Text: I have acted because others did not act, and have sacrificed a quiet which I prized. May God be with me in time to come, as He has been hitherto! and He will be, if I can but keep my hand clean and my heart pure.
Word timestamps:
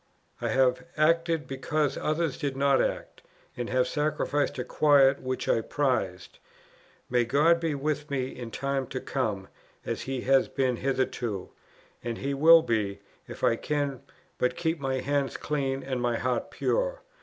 I 0.41 0.47
have 0.49 0.83
acted 0.97 1.45
because 1.47 1.95
others 1.95 2.35
did 2.39 2.57
not 2.57 2.81
act, 2.81 3.21
and 3.55 3.69
have 3.69 3.87
sacrificed 3.87 4.57
a 4.57 4.63
quiet 4.63 5.21
which 5.21 5.47
I 5.47 5.61
prized. 5.61 6.39
May 7.07 7.23
God 7.23 7.59
be 7.59 7.75
with 7.75 8.09
me 8.09 8.29
in 8.29 8.49
time 8.49 8.87
to 8.87 8.99
come, 8.99 9.47
as 9.85 10.01
He 10.01 10.21
has 10.21 10.47
been 10.47 10.77
hitherto! 10.77 11.51
and 12.03 12.17
He 12.17 12.33
will 12.33 12.63
be, 12.63 12.99
if 13.27 13.43
I 13.43 13.55
can 13.55 14.01
but 14.39 14.55
keep 14.55 14.79
my 14.79 15.01
hand 15.01 15.35
clean 15.39 15.83
and 15.83 16.01
my 16.01 16.17
heart 16.17 16.49
pure. 16.49 17.03